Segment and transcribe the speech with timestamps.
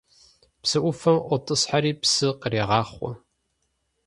[0.61, 3.11] Псы Ӏуфэм ӏуотӏысхьэри псы кърегъахъуэ.